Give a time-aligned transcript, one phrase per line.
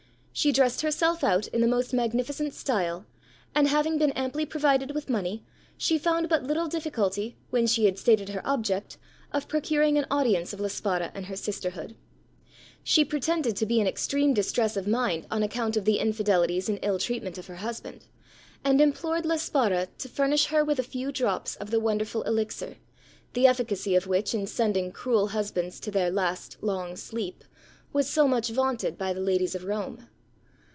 [0.33, 3.05] She dressed herself out in the most magnificent style;
[3.53, 5.43] and having been amply provided with money,
[5.77, 8.97] she found but little difficulty, when she had stated her object,
[9.33, 11.95] of procuring an audience of La Spara and her sisterhood.
[12.81, 16.79] She pretended to be in extreme distress of mind on account of the infidelities and
[16.81, 18.05] ill treatment of her husband,
[18.63, 22.77] and implored La Spara to furnish her with a few drops of the wonderful elixir,
[23.33, 27.43] the efficacy of which in sending cruel husbands to "their last long sleep"
[27.93, 30.07] was so much vaunted by the ladies of Rome.